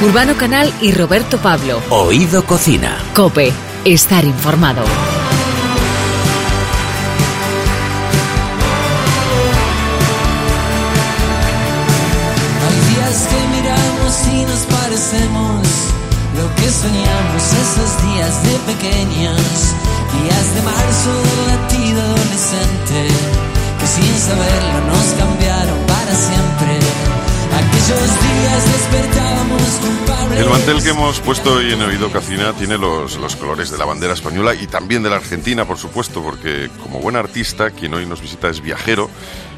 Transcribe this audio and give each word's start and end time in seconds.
Urbano 0.00 0.36
Canal 0.36 0.72
y 0.80 0.92
Roberto 0.92 1.38
Pablo. 1.38 1.82
Oído 1.90 2.44
Cocina. 2.44 2.96
Cope, 3.16 3.52
estar 3.84 4.24
informado. 4.24 4.82
Hay 12.62 12.78
días 12.94 13.26
que 13.26 13.40
miramos 13.56 14.14
y 14.28 14.46
nos 14.46 14.62
parecemos 14.70 15.66
lo 16.38 16.46
que 16.54 16.70
soñamos 16.70 17.42
esos 17.58 17.90
días 18.06 18.42
de 18.44 18.54
pequeños, 18.70 19.42
días 20.14 20.46
de 20.54 20.62
marzo 20.62 21.10
del 21.26 21.42
latido 21.48 22.02
adolescente, 22.02 22.98
que 23.80 23.86
sin 23.88 24.14
saberlo 24.16 24.78
nos 24.94 25.06
cambiaron 25.18 25.78
para 25.90 26.14
siempre. 26.14 26.78
Aquellos 27.58 28.10
días 28.22 28.62
despertábamos 28.76 29.67
culpables. 30.68 30.68
El 30.68 30.74
mantel 30.74 30.82
que 30.82 30.90
hemos 30.90 31.20
puesto 31.20 31.54
hoy 31.54 31.72
en 31.72 31.82
Oído 31.82 32.10
Cocina 32.10 32.52
tiene 32.52 32.78
los, 32.78 33.16
los 33.16 33.36
colores 33.36 33.70
de 33.70 33.78
la 33.78 33.84
bandera 33.84 34.14
española 34.14 34.54
y 34.54 34.66
también 34.66 35.02
de 35.02 35.10
la 35.10 35.16
Argentina, 35.16 35.64
por 35.64 35.78
supuesto, 35.78 36.22
porque 36.22 36.70
como 36.82 37.00
buen 37.00 37.16
artista, 37.16 37.70
quien 37.70 37.94
hoy 37.94 38.06
nos 38.06 38.20
visita 38.20 38.48
es 38.48 38.60
viajero, 38.60 39.08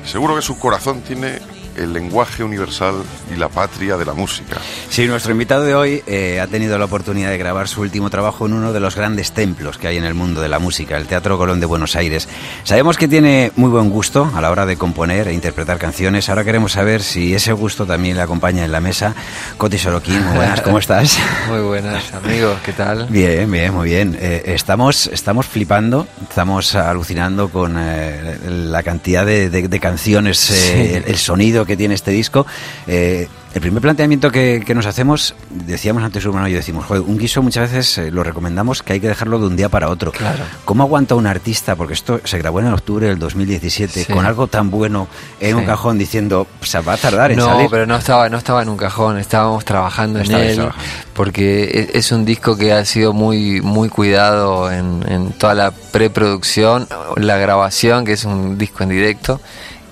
seguro 0.04 0.36
que 0.36 0.42
su 0.42 0.58
corazón 0.58 1.02
tiene 1.02 1.40
el 1.80 1.92
lenguaje 1.92 2.44
universal 2.44 2.94
y 3.34 3.36
la 3.38 3.48
patria 3.48 3.96
de 3.96 4.04
la 4.04 4.12
música. 4.14 4.56
Sí, 4.88 5.06
nuestro 5.06 5.32
invitado 5.32 5.64
de 5.64 5.74
hoy 5.74 6.02
eh, 6.06 6.40
ha 6.40 6.46
tenido 6.46 6.78
la 6.78 6.84
oportunidad 6.84 7.30
de 7.30 7.38
grabar 7.38 7.68
su 7.68 7.80
último 7.80 8.10
trabajo 8.10 8.46
en 8.46 8.52
uno 8.52 8.72
de 8.72 8.80
los 8.80 8.96
grandes 8.96 9.32
templos 9.32 9.78
que 9.78 9.88
hay 9.88 9.96
en 9.96 10.04
el 10.04 10.14
mundo 10.14 10.40
de 10.40 10.48
la 10.48 10.58
música, 10.58 10.96
el 10.96 11.06
Teatro 11.06 11.38
Colón 11.38 11.60
de 11.60 11.66
Buenos 11.66 11.96
Aires. 11.96 12.28
Sabemos 12.64 12.96
que 12.96 13.08
tiene 13.08 13.52
muy 13.56 13.70
buen 13.70 13.90
gusto 13.90 14.30
a 14.34 14.40
la 14.40 14.50
hora 14.50 14.66
de 14.66 14.76
componer 14.76 15.28
e 15.28 15.32
interpretar 15.32 15.78
canciones. 15.78 16.28
Ahora 16.28 16.44
queremos 16.44 16.72
saber 16.72 17.02
si 17.02 17.34
ese 17.34 17.52
gusto 17.52 17.86
también 17.86 18.16
le 18.16 18.22
acompaña 18.22 18.64
en 18.64 18.72
la 18.72 18.80
mesa. 18.80 19.14
Coti 19.56 19.78
Sorokin, 19.78 20.22
muy 20.24 20.36
buenas, 20.36 20.60
¿cómo 20.60 20.78
estás? 20.78 21.18
Muy 21.48 21.60
buenas, 21.62 22.12
amigos, 22.14 22.58
¿qué 22.64 22.72
tal? 22.72 23.06
Bien, 23.08 23.50
bien, 23.50 23.74
muy 23.74 23.88
bien. 23.88 24.16
Eh, 24.20 24.42
estamos, 24.46 25.06
estamos 25.08 25.46
flipando, 25.46 26.06
estamos 26.28 26.74
alucinando 26.74 27.48
con 27.48 27.76
eh, 27.78 28.38
la 28.48 28.82
cantidad 28.82 29.24
de, 29.26 29.50
de- 29.50 29.68
de 29.68 29.80
canciones, 29.80 30.50
eh, 30.50 30.96
el, 30.98 31.04
el 31.04 31.16
sonido 31.16 31.64
que 31.66 31.69
tiene 31.76 31.94
este 31.94 32.10
disco. 32.10 32.46
Eh, 32.86 33.28
el 33.52 33.60
primer 33.60 33.82
planteamiento 33.82 34.30
que, 34.30 34.62
que 34.64 34.76
nos 34.76 34.86
hacemos, 34.86 35.34
decíamos 35.50 36.04
antes 36.04 36.24
Urbano 36.24 36.46
y 36.46 36.52
yo 36.52 36.58
decimos, 36.58 36.86
joder, 36.86 37.02
un 37.02 37.18
guiso 37.18 37.42
muchas 37.42 37.72
veces 37.72 37.98
eh, 37.98 38.10
lo 38.12 38.22
recomendamos 38.22 38.84
que 38.84 38.92
hay 38.92 39.00
que 39.00 39.08
dejarlo 39.08 39.40
de 39.40 39.46
un 39.48 39.56
día 39.56 39.68
para 39.68 39.88
otro. 39.88 40.12
Claro. 40.12 40.44
¿Cómo 40.64 40.84
aguanta 40.84 41.16
un 41.16 41.26
artista? 41.26 41.74
Porque 41.74 41.94
esto 41.94 42.20
se 42.22 42.38
grabó 42.38 42.60
en 42.60 42.66
octubre 42.68 43.08
del 43.08 43.18
2017, 43.18 44.04
Sí. 44.04 44.12
con 44.12 44.24
algo 44.24 44.46
tan 44.46 44.70
bueno 44.70 45.08
en 45.40 45.56
un 45.56 45.62
Sí. 45.62 45.66
cajón 45.66 45.98
diciendo, 45.98 46.46
se 46.62 46.78
va 46.80 46.92
a 46.92 46.96
tardar 46.96 47.32
en 47.32 47.38
No, 47.38 47.46
salir. 47.46 47.68
pero 47.70 47.86
no 47.86 47.96
estaba, 47.96 48.28
no 48.28 48.38
estaba 48.38 48.62
en 48.62 48.68
un 48.68 48.76
cajón, 48.76 49.18
estábamos 49.18 49.64
trabajando 49.64 50.20
en 50.20 50.30
él, 50.30 50.54
trabajando. 50.54 50.84
porque 51.14 51.88
es, 51.92 52.06
es 52.06 52.12
un 52.12 52.24
disco 52.24 52.56
que 52.56 52.72
ha 52.72 52.84
sido 52.84 53.12
muy, 53.12 53.60
muy 53.62 53.88
cuidado 53.88 54.70
en, 54.70 55.04
en 55.08 55.32
toda 55.32 55.54
la 55.54 55.72
preproducción, 55.72 56.86
la 57.16 57.36
grabación, 57.36 58.04
que 58.04 58.12
es 58.12 58.24
un 58.24 58.56
disco 58.58 58.84
en 58.84 58.90
directo, 58.90 59.40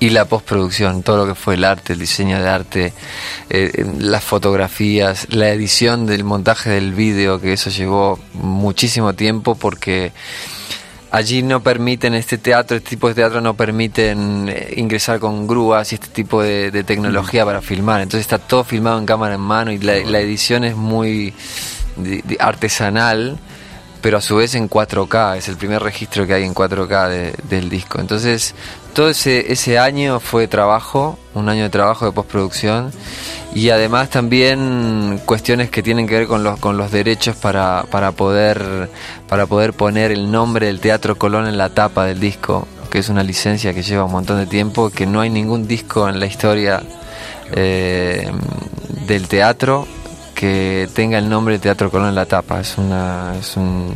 y 0.00 0.10
la 0.10 0.26
postproducción, 0.26 1.02
todo 1.02 1.18
lo 1.18 1.26
que 1.26 1.34
fue 1.34 1.54
el 1.54 1.64
arte, 1.64 1.92
el 1.92 1.98
diseño 1.98 2.40
de 2.40 2.48
arte, 2.48 2.92
eh, 3.50 3.84
las 3.98 4.22
fotografías, 4.22 5.26
la 5.30 5.50
edición 5.50 6.06
del 6.06 6.24
montaje 6.24 6.70
del 6.70 6.92
vídeo, 6.92 7.40
que 7.40 7.52
eso 7.52 7.70
llevó 7.70 8.18
muchísimo 8.34 9.14
tiempo 9.14 9.54
porque 9.56 10.12
allí 11.10 11.42
no 11.42 11.62
permiten 11.62 12.14
este 12.14 12.38
teatro, 12.38 12.76
este 12.76 12.90
tipo 12.90 13.08
de 13.08 13.14
teatro 13.14 13.40
no 13.40 13.54
permiten 13.54 14.48
eh, 14.48 14.74
ingresar 14.76 15.18
con 15.18 15.46
grúas 15.46 15.92
y 15.92 15.96
este 15.96 16.08
tipo 16.08 16.42
de, 16.42 16.70
de 16.70 16.84
tecnología 16.84 17.44
para 17.44 17.60
filmar. 17.60 18.00
Entonces 18.00 18.20
está 18.20 18.38
todo 18.38 18.64
filmado 18.64 18.98
en 18.98 19.06
cámara 19.06 19.34
en 19.34 19.40
mano 19.40 19.72
y 19.72 19.78
la, 19.78 19.96
la 19.98 20.20
edición 20.20 20.64
es 20.64 20.76
muy 20.76 21.34
artesanal, 22.38 23.38
pero 24.00 24.18
a 24.18 24.20
su 24.20 24.36
vez 24.36 24.54
en 24.54 24.68
4K. 24.68 25.36
Es 25.36 25.48
el 25.48 25.56
primer 25.56 25.82
registro 25.82 26.26
que 26.26 26.34
hay 26.34 26.44
en 26.44 26.54
4K 26.54 27.08
de- 27.08 27.34
del 27.48 27.68
disco. 27.68 28.00
Entonces 28.00 28.54
todo 28.94 29.08
ese, 29.10 29.52
ese 29.52 29.78
año 29.78 30.20
fue 30.20 30.48
trabajo, 30.48 31.18
un 31.34 31.48
año 31.48 31.62
de 31.64 31.70
trabajo 31.70 32.04
de 32.06 32.12
postproducción 32.12 32.90
y 33.54 33.70
además 33.70 34.10
también 34.10 35.20
cuestiones 35.24 35.70
que 35.70 35.82
tienen 35.82 36.06
que 36.06 36.18
ver 36.18 36.26
con 36.26 36.42
los, 36.44 36.58
con 36.58 36.76
los 36.76 36.90
derechos 36.90 37.36
para, 37.36 37.84
para, 37.90 38.12
poder, 38.12 38.90
para 39.28 39.46
poder 39.46 39.72
poner 39.72 40.10
el 40.12 40.30
nombre 40.30 40.66
del 40.66 40.80
Teatro 40.80 41.16
Colón 41.16 41.46
en 41.46 41.56
la 41.58 41.70
tapa 41.70 42.04
del 42.06 42.18
disco, 42.20 42.66
que 42.90 42.98
es 42.98 43.08
una 43.08 43.22
licencia 43.22 43.72
que 43.72 43.82
lleva 43.82 44.04
un 44.04 44.12
montón 44.12 44.38
de 44.38 44.46
tiempo, 44.46 44.90
que 44.90 45.06
no 45.06 45.20
hay 45.20 45.30
ningún 45.30 45.66
disco 45.68 46.08
en 46.08 46.18
la 46.20 46.26
historia 46.26 46.82
eh, 47.52 48.30
del 49.06 49.28
teatro 49.28 49.86
que 50.38 50.88
tenga 50.94 51.18
el 51.18 51.28
nombre 51.28 51.58
Teatro 51.58 51.90
Colón 51.90 52.10
en 52.10 52.14
la 52.14 52.26
tapa. 52.26 52.60
Es, 52.60 52.78
una, 52.78 53.34
es 53.40 53.56
un, 53.56 53.92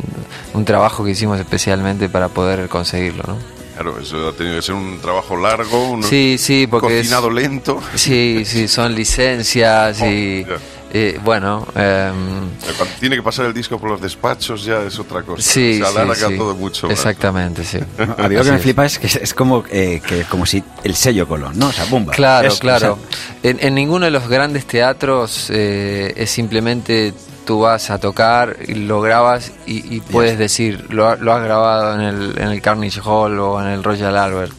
un 0.53 0.65
trabajo 0.65 1.05
que 1.05 1.11
hicimos 1.11 1.39
especialmente 1.39 2.09
para 2.09 2.27
poder 2.27 2.67
conseguirlo. 2.67 3.23
¿no? 3.25 3.37
Claro, 3.75 3.97
eso 3.99 4.27
ha 4.27 4.33
tenido 4.33 4.57
que 4.57 4.61
ser 4.61 4.75
un 4.75 4.99
trabajo 4.99 5.37
largo, 5.37 5.91
un 5.91 6.03
Sí, 6.03 6.35
sí, 6.37 6.67
porque 6.67 6.99
es- 6.99 7.05
cocinado 7.07 7.29
lento. 7.29 7.79
Sí, 7.95 8.43
sí, 8.45 8.67
son 8.67 8.93
licencias 8.93 10.01
y 10.01 10.45
Oh, 10.82 10.82
eh, 10.93 11.19
bueno, 11.23 11.67
em, 11.75 12.49
Cuando 12.77 12.95
tiene 12.99 13.15
que 13.15 13.23
pasar 13.23 13.45
el 13.47 13.53
disco 13.53 13.79
por 13.79 13.89
los 13.89 13.99
despachos 14.01 14.63
ya 14.63 14.81
es 14.83 14.97
otra 14.99 15.23
cosa. 15.23 15.41
sí, 15.41 15.79
Se 15.79 15.79
sí, 15.79 15.83
alarga 15.83 16.27
sí. 16.29 16.37
todo 16.37 16.55
mucho. 16.55 16.87
más. 16.87 16.97
Exactamente, 16.97 17.63
sí. 17.65 17.79
No, 17.97 18.15
a 18.23 18.27
mí 18.29 18.35
lo 18.35 18.43
que 18.43 18.51
me 18.51 18.57
es. 18.57 18.61
flipa 18.61 18.85
es 18.85 18.99
que 18.99 19.07
es, 19.07 19.33
como, 19.33 19.63
eh, 19.71 20.01
que, 20.07 20.23
como 20.25 20.45
si 20.45 20.63
el 20.83 20.95
sello 20.95 21.27
Colón, 21.27 21.57
¿no? 21.57 21.67
O 21.67 21.71
sea, 21.71 21.85
bomba. 21.85 22.13
Claro, 22.13 22.47
Es- 22.47 22.59
claro. 22.59 22.93
o 22.93 22.97
sea, 23.41 23.51
En, 23.51 23.57
en 23.61 23.75
ninguno 23.75 24.05
de 24.05 24.11
los 24.11 24.27
grandes 24.27 24.65
teatros 24.65 25.49
eh, 25.49 26.13
es 26.15 26.29
simplemente 26.29 27.13
tú 27.45 27.59
vas 27.59 27.89
a 27.89 27.99
tocar 27.99 28.55
y 28.65 28.75
lo 28.75 29.01
grabas 29.01 29.51
y, 29.65 29.95
y 29.97 29.99
puedes 29.99 30.37
decir, 30.37 30.85
lo, 30.91 31.09
ha- 31.09 31.15
lo 31.17 31.33
has 31.33 31.43
grabado 31.43 31.95
en 31.95 32.01
el, 32.01 32.37
en 32.37 32.47
el 32.49 32.61
Carnegie 32.61 33.01
Hall 33.03 33.37
o 33.39 33.59
en 33.61 33.67
el 33.67 33.83
Royal 33.83 34.15
Albert. 34.15 34.53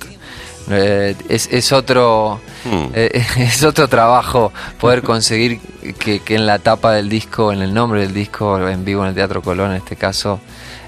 Eh, 0.71 1.15
es, 1.29 1.49
es 1.51 1.73
otro 1.73 2.41
Hmm. 2.65 2.87
eh, 2.95 3.23
es 3.37 3.63
otro 3.63 3.89
trabajo 3.89 4.53
poder 4.81 5.03
conseguir 5.03 5.61
que, 5.99 6.21
que 6.21 6.35
en 6.35 6.47
la 6.47 6.59
tapa 6.59 6.93
del 6.95 7.09
disco, 7.09 7.53
en 7.53 7.61
el 7.63 7.75
nombre 7.75 8.01
del 8.01 8.15
disco, 8.15 8.67
en 8.67 8.85
vivo 8.85 9.03
en 9.03 9.11
el 9.11 9.15
Teatro 9.15 9.43
Colón 9.43 9.73
en 9.73 9.77
este 9.77 9.97
caso, 9.97 10.41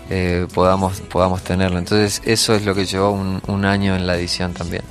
eh, 0.09 0.47
podamos, 0.55 1.01
podamos 1.03 1.43
tenerlo. 1.43 1.79
Entonces 1.79 2.23
eso 2.25 2.55
es 2.55 2.65
lo 2.65 2.75
que 2.75 2.87
llevó 2.87 3.11
un, 3.11 3.43
un 3.47 3.65
año 3.65 3.95
en 3.95 4.07
la 4.07 4.17
edición 4.17 4.55
también. 4.55 4.83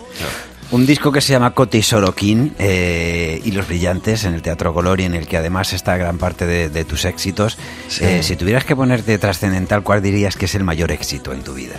Un 0.71 0.85
disco 0.85 1.11
que 1.11 1.21
se 1.21 1.31
llama 1.31 1.51
Coti 1.51 1.81
Sorokin 1.81 2.55
eh, 2.57 3.39
y 3.43 3.51
Los 3.51 3.67
Brillantes 3.67 4.23
en 4.23 4.33
el 4.33 4.41
Teatro 4.41 4.73
Color 4.73 4.99
y 4.99 5.05
en 5.05 5.13
el 5.13 5.27
que 5.27 5.37
además 5.37 5.73
está 5.73 5.95
gran 5.97 6.17
parte 6.17 6.45
de, 6.45 6.69
de 6.69 6.85
tus 6.85 7.05
éxitos. 7.05 7.57
Sí. 7.87 8.03
Eh, 8.03 8.23
si 8.23 8.35
tuvieras 8.35 8.65
que 8.65 8.75
ponerte 8.75 9.17
trascendental, 9.17 9.83
¿cuál 9.83 10.01
dirías 10.01 10.35
que 10.35 10.45
es 10.45 10.55
el 10.55 10.63
mayor 10.63 10.91
éxito 10.91 11.33
en 11.33 11.43
tu 11.43 11.53
vida? 11.53 11.75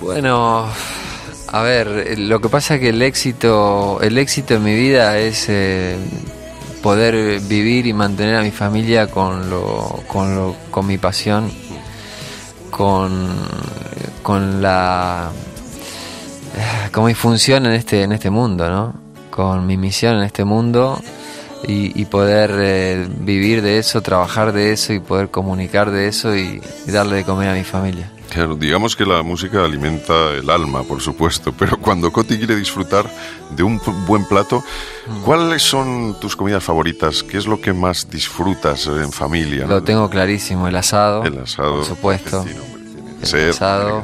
Bueno, 0.00 0.68
a 1.50 1.62
ver, 1.62 2.18
lo 2.18 2.40
que 2.40 2.48
pasa 2.48 2.74
es 2.74 2.80
que 2.80 2.90
el 2.90 3.00
éxito, 3.00 4.00
el 4.02 4.18
éxito 4.18 4.54
en 4.54 4.64
mi 4.64 4.74
vida 4.74 5.16
es 5.18 5.46
eh, 5.48 5.96
poder 6.82 7.40
vivir 7.40 7.86
y 7.86 7.94
mantener 7.94 8.36
a 8.36 8.42
mi 8.42 8.50
familia 8.50 9.06
con 9.06 9.48
lo, 9.48 10.02
con 10.06 10.34
lo, 10.34 10.56
con 10.70 10.86
mi 10.86 10.98
pasión, 10.98 11.50
con, 12.70 13.28
con 14.22 14.60
la, 14.60 15.30
eh, 16.54 16.90
con 16.92 17.06
mi 17.06 17.14
función 17.14 17.64
en 17.64 17.72
este, 17.72 18.02
en 18.02 18.12
este 18.12 18.28
mundo, 18.28 18.68
¿no? 18.68 18.94
Con 19.30 19.66
mi 19.66 19.78
misión 19.78 20.16
en 20.16 20.24
este 20.24 20.44
mundo 20.44 21.00
y, 21.66 21.98
y 21.98 22.04
poder 22.04 22.50
eh, 22.58 23.08
vivir 23.20 23.62
de 23.62 23.78
eso, 23.78 24.02
trabajar 24.02 24.52
de 24.52 24.72
eso 24.72 24.92
y 24.92 25.00
poder 25.00 25.30
comunicar 25.30 25.90
de 25.90 26.08
eso 26.08 26.36
y 26.36 26.60
darle 26.86 27.16
de 27.16 27.24
comer 27.24 27.48
a 27.48 27.54
mi 27.54 27.64
familia. 27.64 28.10
Claro, 28.30 28.56
digamos 28.56 28.94
que 28.94 29.06
la 29.06 29.22
música 29.22 29.64
alimenta 29.64 30.32
el 30.32 30.50
alma, 30.50 30.82
por 30.84 31.00
supuesto, 31.00 31.52
pero 31.58 31.78
cuando 31.78 32.12
Coti 32.12 32.36
quiere 32.36 32.56
disfrutar 32.56 33.10
de 33.50 33.62
un 33.62 33.80
buen 34.06 34.24
plato, 34.26 34.62
Mm. 35.06 35.22
¿cuáles 35.22 35.62
son 35.62 36.16
tus 36.20 36.36
comidas 36.36 36.62
favoritas? 36.62 37.22
¿Qué 37.22 37.38
es 37.38 37.46
lo 37.46 37.58
que 37.60 37.72
más 37.72 38.10
disfrutas 38.10 38.86
en 38.86 39.10
familia? 39.10 39.66
Lo 39.66 39.82
tengo 39.82 40.10
clarísimo, 40.10 40.68
el 40.68 40.76
asado. 40.76 41.24
El 41.24 41.38
asado. 41.38 41.76
Por 41.76 41.84
supuesto. 41.86 42.44
El 43.22 43.26
ser, 43.26 43.50
asado. 43.50 44.02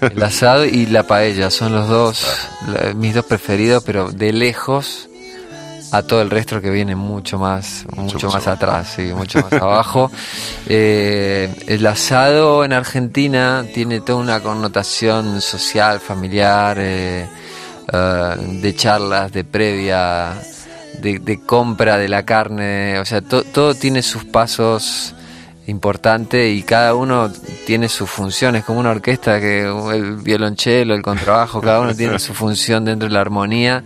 El 0.00 0.22
asado 0.22 0.64
y 0.64 0.86
la 0.86 1.02
paella 1.06 1.50
son 1.50 1.72
los 1.74 1.86
dos, 1.88 2.26
mis 2.96 3.14
dos 3.14 3.24
preferidos, 3.26 3.84
pero 3.84 4.10
de 4.10 4.32
lejos 4.32 5.08
a 5.90 6.02
todo 6.02 6.20
el 6.22 6.28
resto 6.30 6.60
que 6.60 6.70
viene 6.70 6.94
mucho 6.96 7.38
más, 7.38 7.84
mucho, 7.96 8.28
más 8.30 8.46
atrás, 8.46 8.92
sí, 8.96 9.02
mucho 9.14 9.40
más 9.40 9.52
abajo. 9.54 10.10
Eh, 10.70 11.50
el 11.66 11.86
asado 11.86 12.62
en 12.64 12.74
Argentina 12.74 13.64
tiene 13.72 14.00
toda 14.02 14.18
una 14.18 14.40
connotación 14.40 15.40
social, 15.40 15.98
familiar, 15.98 16.76
eh, 16.78 17.26
eh, 17.90 18.34
de 18.60 18.74
charlas, 18.74 19.32
de 19.32 19.44
previa, 19.44 20.34
de, 21.00 21.18
de 21.20 21.40
compra 21.46 21.96
de 21.96 22.08
la 22.08 22.24
carne, 22.26 22.98
o 22.98 23.04
sea, 23.06 23.22
to- 23.22 23.44
todo 23.44 23.74
tiene 23.74 24.02
sus 24.02 24.24
pasos 24.26 25.14
importantes 25.66 26.54
y 26.54 26.62
cada 26.64 26.94
uno 26.94 27.30
tiene 27.66 27.88
sus 27.88 28.10
funciones, 28.10 28.64
como 28.64 28.80
una 28.80 28.90
orquesta 28.90 29.40
que 29.40 29.62
el 29.64 30.16
violonchelo, 30.16 30.94
el 30.94 31.02
contrabajo, 31.02 31.60
cada 31.62 31.80
uno 31.80 31.94
tiene 31.94 32.18
su 32.18 32.34
función 32.34 32.84
dentro 32.84 33.08
de 33.08 33.14
la 33.14 33.20
armonía. 33.22 33.82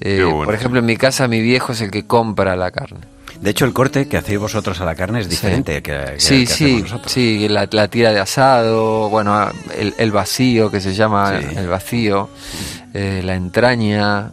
Eh, 0.00 0.22
bueno. 0.24 0.44
Por 0.44 0.54
ejemplo, 0.54 0.80
en 0.80 0.86
mi 0.86 0.96
casa 0.96 1.26
mi 1.28 1.40
viejo 1.40 1.72
es 1.72 1.80
el 1.80 1.90
que 1.90 2.06
compra 2.06 2.54
la 2.56 2.70
carne. 2.70 3.00
De 3.40 3.50
hecho, 3.50 3.64
el 3.66 3.72
corte 3.74 4.08
que 4.08 4.16
hacéis 4.16 4.38
vosotros 4.38 4.80
a 4.80 4.84
la 4.86 4.94
carne 4.94 5.20
es 5.20 5.28
diferente 5.28 5.82
que, 5.82 5.92
que- 5.92 6.20
sí, 6.20 6.46
que 6.46 6.52
hacemos 6.52 6.56
sí, 6.56 6.82
nosotros. 6.82 7.12
sí, 7.12 7.48
la, 7.48 7.68
la 7.70 7.88
tira 7.88 8.12
de 8.12 8.18
asado, 8.20 9.10
bueno, 9.10 9.50
el, 9.76 9.94
el 9.98 10.10
vacío 10.10 10.70
que 10.70 10.80
se 10.80 10.94
llama 10.94 11.38
Sí. 11.40 11.46
el 11.56 11.68
vacío, 11.68 12.30
eh, 12.94 13.20
la 13.24 13.34
entraña. 13.34 14.30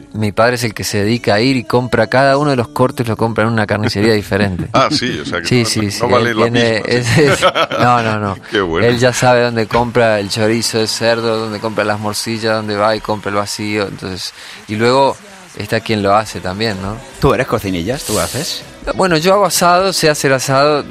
Sí. 0.00 0.08
Mi 0.14 0.32
padre 0.32 0.54
es 0.56 0.64
el 0.64 0.74
que 0.74 0.84
se 0.84 0.98
dedica 1.04 1.34
a 1.34 1.40
ir 1.40 1.56
y 1.56 1.64
compra 1.64 2.06
cada 2.06 2.36
uno 2.38 2.50
de 2.50 2.56
los 2.56 2.68
cortes, 2.68 3.06
lo 3.08 3.16
compra 3.16 3.44
en 3.44 3.50
una 3.50 3.66
carnicería 3.66 4.14
diferente. 4.14 4.68
Ah, 4.72 4.88
sí, 4.90 5.18
o 5.20 5.24
sea 5.24 5.40
que 5.40 5.46
Sí, 5.46 5.62
no, 5.62 5.68
sí, 5.68 5.80
no 5.86 5.90
sí. 5.90 6.00
vale 6.10 6.30
él 6.30 6.36
la 6.38 6.42
tiene- 6.44 6.72
misma. 6.86 6.88
es- 6.88 7.18
es- 7.18 7.42
no, 7.78 8.02
no, 8.02 8.18
no. 8.18 8.38
Qué 8.50 8.60
bueno. 8.60 8.86
Él 8.86 8.98
ya 8.98 9.12
sabe 9.12 9.42
dónde 9.42 9.66
compra 9.66 10.18
el 10.20 10.28
chorizo 10.28 10.78
de 10.78 10.86
cerdo, 10.86 11.38
dónde 11.38 11.58
compra 11.60 11.84
las 11.84 11.98
morcillas, 12.00 12.54
dónde 12.56 12.76
va 12.76 12.94
y 12.96 13.00
compra 13.00 13.30
el 13.30 13.36
vacío. 13.36 13.86
Entonces, 13.88 14.32
y 14.68 14.76
luego 14.76 15.16
está 15.56 15.80
quien 15.80 16.02
lo 16.02 16.14
hace 16.14 16.40
también, 16.40 16.80
¿no? 16.82 16.96
¿Tú 17.20 17.32
eres 17.32 17.46
cocinillas? 17.46 18.04
¿Tú 18.04 18.18
haces? 18.18 18.62
Bueno, 18.94 19.16
yo 19.16 19.32
hago 19.34 19.46
asado, 19.46 19.92
sé 19.92 20.08
hacer 20.10 20.32
asado. 20.32 20.84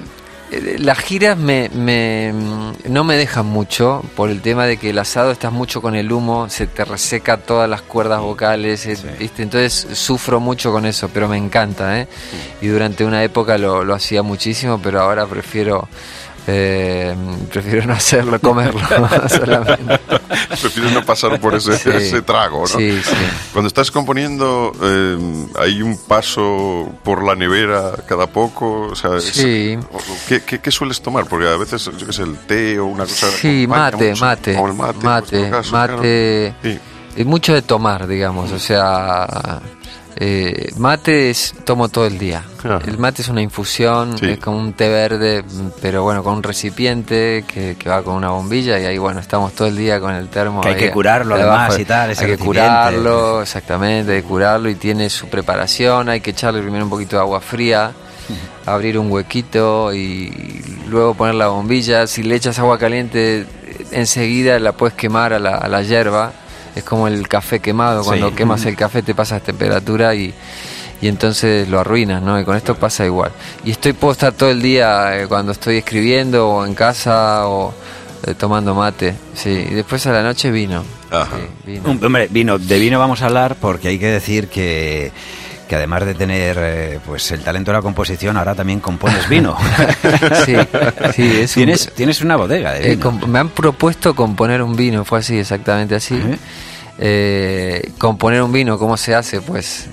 Las 0.78 1.00
giras 1.00 1.38
me, 1.38 1.70
me- 1.74 2.32
no 2.88 3.04
me 3.04 3.16
dejan 3.18 3.48
mucho 3.48 4.04
por 4.16 4.30
el 4.30 4.42
tema 4.42 4.66
de 4.68 4.78
que 4.78 4.92
el 4.92 5.00
asado 5.00 5.32
estás 5.32 5.52
mucho 5.52 5.82
con 5.82 5.96
el 5.96 6.12
humo, 6.12 6.50
se 6.50 6.68
te 6.68 6.86
reseca 6.86 7.38
todas 7.38 7.68
las 7.70 7.82
cuerdas 7.82 8.22
vocales, 8.22 8.88
¿viste? 9.20 9.42
entonces 9.44 9.88
sufro 9.98 10.40
mucho 10.40 10.72
con 10.72 10.86
eso, 10.86 11.10
pero 11.14 11.28
me 11.28 11.38
encanta. 11.38 12.00
¿eh? 12.00 12.08
Y 12.62 12.68
durante 12.68 13.04
una 13.04 13.24
época 13.24 13.58
lo, 13.58 13.84
lo 13.84 13.96
hacía 13.96 14.22
muchísimo, 14.22 14.80
pero 14.82 15.02
ahora 15.02 15.26
prefiero 15.26 15.90
eh, 16.48 17.16
prefiero 17.52 17.86
no 17.88 17.94
hacerlo, 17.94 18.40
comerlo 18.40 18.80
solamente. 19.30 20.00
Prefieres 20.50 20.92
no 20.94 21.04
pasar 21.06 21.40
por 21.40 21.56
ese, 21.56 21.78
Sí. 21.78 21.90
ese 21.90 22.22
trago, 22.22 22.62
¿no? 22.62 22.68
Sí, 22.68 23.02
sí. 23.04 23.16
Cuando 23.54 23.68
estás 23.68 23.92
componiendo, 23.92 24.72
eh, 24.82 25.18
¿hay 25.60 25.82
un 25.82 25.98
paso 25.98 26.88
por 27.04 27.24
la 27.24 27.36
nevera 27.36 27.94
cada 28.08 28.28
poco? 28.28 28.88
O 28.92 28.96
sea, 28.96 29.20
Sí. 29.20 29.78
¿qué, 30.28 30.42
qué, 30.44 30.60
qué 30.60 30.72
sueles 30.72 31.02
tomar? 31.02 31.26
Porque 31.26 31.48
a 31.48 31.58
veces, 31.58 31.90
yo 31.98 32.06
qué 32.08 32.14
sé, 32.14 32.24
el 32.24 32.38
té 32.38 32.80
o 32.80 32.86
una 32.86 33.04
cosa... 33.06 33.28
Sí, 33.32 33.66
mate, 33.68 34.10
mucho, 34.12 34.26
mate, 34.26 34.58
o 34.58 34.68
el 34.68 34.74
mate, 34.74 35.04
mate, 35.04 35.50
caso, 35.50 35.72
mate. 35.72 35.94
claro. 35.94 36.02
Sí. 36.64 36.80
Y 37.18 37.24
mucho 37.24 37.54
de 37.54 37.62
tomar, 37.62 38.08
digamos, 38.08 38.52
o 38.52 38.60
sea, 38.60 39.62
eh, 40.18 40.72
mate 40.78 41.30
es, 41.30 41.54
tomo 41.66 41.90
todo 41.90 42.06
el 42.06 42.18
día. 42.18 42.44
Ajá. 42.60 42.80
El 42.86 42.98
mate 42.98 43.22
es 43.22 43.28
una 43.28 43.42
infusión, 43.42 44.18
Sí. 44.18 44.30
es 44.32 44.40
como 44.40 44.58
un 44.58 44.74
té 44.74 44.90
verde, 44.90 45.44
pero 45.82 46.04
bueno, 46.04 46.24
con 46.24 46.36
un 46.36 46.44
recipiente 46.44 47.44
que, 47.48 47.76
que 47.78 47.90
va 47.90 48.02
con 48.02 48.16
una 48.16 48.30
bombilla 48.30 48.80
y 48.80 48.86
ahí, 48.86 48.98
bueno, 48.98 49.20
estamos 49.20 49.54
todo 49.54 49.68
el 49.68 49.76
día 49.78 50.00
con 50.00 50.14
el 50.14 50.30
termo. 50.30 50.62
Que 50.62 50.70
hay 50.70 50.74
ahí 50.76 50.80
que 50.80 50.92
curarlo 50.92 51.36
además 51.36 51.78
y 51.78 51.86
tal, 51.86 52.12
ese 52.12 52.26
Hay 52.26 52.32
que 52.32 52.38
curarlo, 52.38 53.42
exactamente, 53.42 54.14
hay 54.16 54.22
que 54.22 54.28
curarlo 54.28 54.70
y 54.70 54.76
tiene 54.76 55.10
su 55.10 55.28
preparación, 55.28 56.10
hay 56.10 56.22
que 56.22 56.32
echarle 56.32 56.62
primero 56.62 56.84
un 56.86 56.90
poquito 56.90 57.16
de 57.18 57.22
agua 57.22 57.42
fría. 57.42 57.92
Abrir 58.66 58.98
un 58.98 59.12
huequito 59.12 59.94
y 59.94 60.32
luego 60.90 61.14
poner 61.14 61.36
la 61.36 61.48
bombilla. 61.50 62.08
Si 62.08 62.24
le 62.24 62.34
echas 62.36 62.58
agua 62.58 62.80
caliente, 62.80 63.46
enseguida 63.92 64.58
la 64.60 64.72
puedes 64.72 64.96
quemar 64.96 65.34
a 65.34 65.40
la, 65.40 65.56
a 65.58 65.68
la 65.68 65.84
hierba. 65.84 66.32
Es 66.76 66.84
como 66.84 67.08
el 67.08 67.28
café 67.28 67.60
quemado, 67.60 68.04
cuando 68.04 68.30
Sí. 68.30 68.36
quemas 68.36 68.66
el 68.66 68.76
café 68.76 69.02
te 69.02 69.16
pasas 69.16 69.42
temperatura 69.42 70.14
y, 70.14 70.34
y 71.02 71.08
entonces 71.08 71.68
lo 71.70 71.80
arruinas, 71.80 72.22
¿no? 72.22 72.40
Y 72.40 72.44
con 72.44 72.56
esto 72.58 72.76
pasa 72.76 73.06
igual. 73.06 73.32
Y 73.64 73.72
estoy, 73.72 73.94
puedo 73.94 74.12
estar 74.12 74.34
todo 74.34 74.50
el 74.52 74.62
día 74.62 75.22
eh, 75.22 75.28
cuando 75.28 75.52
estoy 75.54 75.78
escribiendo 75.78 76.50
o 76.50 76.66
en 76.66 76.74
casa 76.76 77.48
o 77.48 77.74
eh, 78.26 78.34
tomando 78.34 78.74
mate, 78.76 79.16
sí. 79.34 79.68
Y 79.70 79.74
después 79.74 80.06
a 80.08 80.12
la 80.12 80.22
noche 80.24 80.52
vino. 80.52 80.84
Ajá. 81.12 81.38
Sí, 81.38 81.72
vino. 81.72 81.90
Hombre, 82.06 82.28
vino, 82.30 82.58
de 82.60 82.80
vino 82.80 83.00
vamos 83.00 83.22
a 83.22 83.28
hablar 83.28 83.56
porque 83.62 83.88
hay 83.90 84.00
que 84.00 84.08
decir 84.08 84.48
que, 84.50 85.12
que 85.68 85.76
además 85.76 86.06
de 86.06 86.14
tener 86.14 86.58
eh, 86.60 87.00
pues 87.06 87.32
el 87.32 87.42
talento 87.42 87.72
de 87.72 87.78
la 87.78 87.82
composición, 87.82 88.38
ahora 88.38 88.54
también 88.56 88.80
compones 88.80 89.28
vino. 89.30 89.58
Sí, 90.46 90.56
sí, 91.14 91.38
es 91.42 91.56
un- 91.58 91.64
tienes, 91.64 91.92
tienes 91.96 92.22
una 92.22 92.36
bodega 92.36 92.74
de 92.74 92.92
Eh, 92.92 92.96
vino. 92.98 93.12
me 93.28 93.40
han 93.40 93.50
propuesto 93.50 94.16
componer 94.16 94.62
un 94.62 94.76
vino, 94.76 95.04
fue 95.06 95.20
así, 95.20 95.38
exactamente 95.40 95.96
así. 95.96 96.20
Eh, 96.98 97.92
componer 97.98 98.42
un 98.42 98.52
vino, 98.52 98.78
¿cómo 98.78 98.96
se 98.98 99.16
hace? 99.16 99.42
Pues 99.42 99.88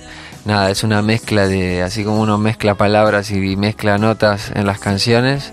nada, 0.44 0.70
es 0.70 0.84
una 0.84 1.02
mezcla 1.02 1.46
de, 1.48 1.82
así 1.82 2.04
como 2.04 2.20
uno 2.20 2.38
mezcla 2.38 2.74
palabras 2.74 3.30
y 3.30 3.56
mezcla 3.56 3.98
notas 3.98 4.50
en 4.54 4.66
las 4.66 4.78
canciones. 4.78 5.52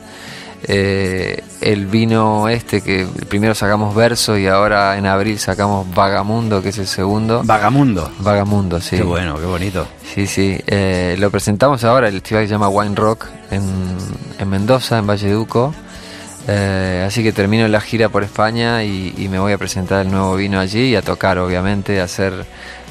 Eh, 0.71 1.43
el 1.61 1.87
vino 1.87 2.47
este 2.47 2.81
que 2.81 3.07
primero 3.27 3.55
sacamos 3.55 3.95
verso 3.95 4.37
y 4.37 4.47
ahora 4.47 4.97
en 4.97 5.07
abril 5.07 5.39
sacamos 5.39 5.93
Vagamundo, 5.93 6.61
que 6.61 6.69
es 6.69 6.77
el 6.77 6.87
segundo. 6.87 7.41
Vagamundo. 7.43 8.11
Vagamundo, 8.19 8.79
sí. 8.79 8.97
Qué 8.97 9.03
bueno, 9.03 9.37
qué 9.39 9.45
bonito. 9.45 9.87
Sí, 10.13 10.27
sí. 10.27 10.57
eh, 10.67 11.15
lo 11.19 11.31
presentamos 11.31 11.83
ahora, 11.83 12.07
el 12.07 12.13
festival 12.13 12.43
que 12.43 12.47
se 12.47 12.53
llama 12.53 12.69
Wine 12.69 12.95
Rock 12.95 13.25
en, 13.51 13.63
en 14.37 14.49
Mendoza, 14.49 14.99
en 14.99 15.07
Valleduco. 15.07 15.73
Eh, 16.47 17.03
así 17.05 17.21
que 17.23 17.31
termino 17.33 17.67
la 17.67 17.81
gira 17.81 18.09
por 18.09 18.23
España 18.23 18.83
y, 18.83 19.13
y 19.17 19.27
me 19.27 19.39
voy 19.39 19.53
a 19.53 19.57
presentar 19.57 20.05
el 20.05 20.11
nuevo 20.11 20.35
vino 20.35 20.59
allí 20.59 20.91
y 20.91 20.95
a 20.95 21.01
tocar, 21.01 21.37
obviamente, 21.39 21.99
a 21.99 22.05
hacer, 22.05 22.33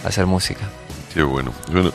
a 0.05 0.09
hacer 0.09 0.27
música. 0.27 0.61
Qué 1.15 1.23
bueno. 1.23 1.53
Bueno, 1.73 1.91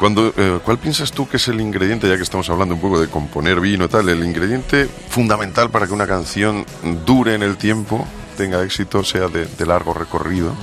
cuando, 0.00 0.32
eh, 0.34 0.58
¿cuál 0.64 0.78
piensas 0.78 1.12
tú 1.12 1.28
que 1.28 1.36
es 1.36 1.46
el 1.48 1.60
ingrediente, 1.60 2.08
ya 2.08 2.16
que 2.16 2.22
estamos 2.22 2.48
hablando 2.48 2.74
un 2.74 2.80
poco 2.80 2.98
de 2.98 3.08
componer 3.08 3.60
vino 3.60 3.84
y 3.84 3.88
tal, 3.88 4.08
el 4.08 4.24
ingrediente 4.24 4.88
fundamental 5.10 5.68
para 5.68 5.86
que 5.86 5.92
una 5.92 6.06
canción 6.06 6.64
dure 7.04 7.34
en 7.34 7.42
el 7.42 7.58
tiempo, 7.58 8.08
tenga 8.34 8.64
éxito, 8.64 9.04
sea 9.04 9.28
de, 9.28 9.66
largo 9.66 9.92
recorrido? 9.92 10.54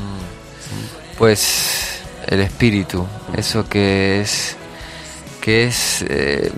Pues 1.19 2.01
el 2.25 2.39
espíritu, 2.39 3.05
eso 3.35 3.69
que 3.69 4.21
es 4.21 4.57
que 5.39 5.65
es 5.65 6.03
eh, 6.09 6.51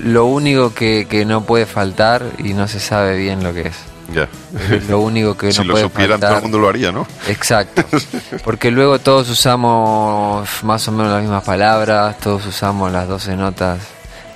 lo 0.00 0.24
único 0.24 0.72
que 0.72 1.24
no 1.26 1.44
puede 1.44 1.66
faltar 1.66 2.24
y 2.38 2.54
no 2.54 2.68
se 2.68 2.80
sabe 2.80 3.18
bien 3.18 3.44
lo 3.44 3.52
que 3.52 3.68
es. 3.68 3.91
Ya. 4.14 4.28
Es 4.70 4.88
lo 4.88 5.00
único 5.00 5.36
que 5.36 5.52
si 5.52 5.58
no 5.60 5.64
lo 5.64 5.72
puede 5.74 5.84
supieran, 5.84 6.10
faltar. 6.20 6.28
todo 6.30 6.36
el 6.38 6.42
mundo 6.42 6.58
lo 6.58 6.68
haría, 6.68 6.92
¿no? 6.92 7.06
Exacto. 7.28 7.84
Porque 8.44 8.70
luego 8.70 8.98
todos 8.98 9.28
usamos 9.30 10.48
más 10.64 10.86
o 10.88 10.92
menos 10.92 11.12
las 11.12 11.22
mismas 11.22 11.44
palabras, 11.44 12.18
todos 12.18 12.44
usamos 12.46 12.92
las 12.92 13.08
12 13.08 13.36
notas 13.36 13.80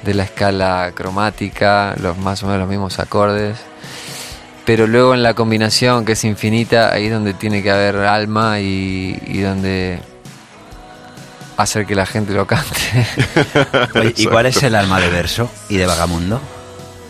de 0.03 0.15
la 0.15 0.25
escala 0.25 0.93
cromática, 0.95 1.95
los 2.01 2.17
más 2.19 2.43
o 2.43 2.47
menos 2.47 2.61
los 2.61 2.69
mismos 2.69 2.99
acordes. 3.01 3.59
Pero 4.65 4.87
luego 4.87 5.15
en 5.15 5.23
la 5.23 5.35
combinación, 5.35 6.05
que 6.05 6.13
es 6.13 6.25
infinita, 6.25 6.93
ahí 6.93 7.07
es 7.07 7.13
donde 7.13 7.35
tiene 7.35 7.63
que 7.63 7.71
haber 7.71 7.97
alma 7.99 8.59
y, 8.61 9.21
y 9.27 9.41
donde 9.41 10.01
hacer 11.57 11.87
que 11.87 11.95
la 11.95 12.05
gente 12.07 12.33
lo 12.33 12.47
cante. 12.47 13.07
¿Y 14.17 14.27
cuál 14.27 14.47
es 14.47 14.63
el 14.63 14.75
alma 14.75 15.01
de 15.01 15.09
verso 15.09 15.49
y 15.69 15.77
de 15.77 15.87
Vagamundo? 15.87 16.41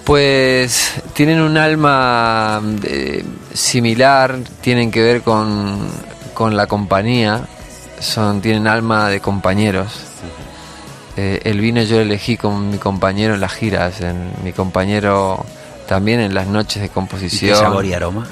Pues 0.06 0.92
tienen 1.14 1.40
un 1.40 1.56
alma 1.56 2.62
eh, 2.84 3.24
similar, 3.52 4.38
tienen 4.60 4.92
que 4.92 5.02
ver 5.02 5.22
con, 5.22 5.80
con 6.32 6.56
la 6.56 6.68
compañía, 6.68 7.40
son, 7.98 8.40
tienen 8.40 8.68
alma 8.68 9.08
de 9.08 9.18
compañeros. 9.18 9.88
Eh, 11.16 11.40
el 11.42 11.60
vino 11.60 11.82
yo 11.82 11.96
lo 11.96 12.02
elegí 12.02 12.36
con 12.36 12.70
mi 12.70 12.78
compañero 12.78 13.34
en 13.34 13.40
las 13.40 13.52
giras, 13.52 14.00
en, 14.00 14.30
mi 14.44 14.52
compañero 14.52 15.44
también 15.88 16.20
en 16.20 16.34
las 16.34 16.46
noches 16.46 16.82
de 16.82 16.86
¿Y 16.86 16.88
qué 16.88 16.94
composición. 16.94 17.58
sabor 17.58 17.84
y 17.84 17.92
aroma? 17.92 18.28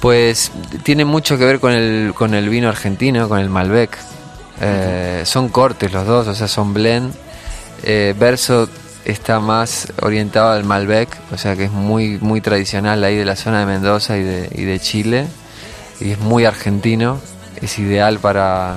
Pues 0.00 0.52
tiene 0.84 1.04
mucho 1.04 1.36
que 1.36 1.44
ver 1.44 1.60
con 1.60 1.72
el, 1.72 2.14
con 2.14 2.32
el 2.32 2.48
vino 2.48 2.70
argentino, 2.70 3.28
con 3.28 3.40
el 3.40 3.50
Malbec. 3.50 3.94
Eh, 4.62 5.22
Son 5.26 5.50
cortes 5.50 5.92
los 5.92 6.06
dos, 6.06 6.28
o 6.28 6.34
sea, 6.34 6.48
son 6.48 6.72
blend. 6.72 7.12
Verso 8.18 8.68
está 9.04 9.40
más 9.40 9.92
orientado 10.02 10.50
al 10.50 10.64
Malbec, 10.64 11.08
o 11.32 11.38
sea 11.38 11.56
que 11.56 11.64
es 11.64 11.70
muy, 11.72 12.18
muy 12.20 12.40
tradicional 12.40 13.02
ahí 13.04 13.16
de 13.16 13.24
la 13.24 13.36
zona 13.36 13.60
de 13.60 13.66
Mendoza 13.66 14.16
y 14.18 14.22
de, 14.22 14.48
y 14.54 14.64
de 14.64 14.78
Chile. 14.80 15.26
Y 16.00 16.12
es 16.12 16.18
muy 16.18 16.44
argentino, 16.44 17.18
es 17.60 17.78
ideal 17.78 18.18
para, 18.20 18.76